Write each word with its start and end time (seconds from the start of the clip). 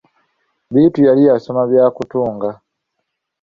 Bittu 0.73 0.99
yali 1.07 1.21
yasoma 1.29 1.61
bya 1.69 1.85
kutunga! 1.95 2.49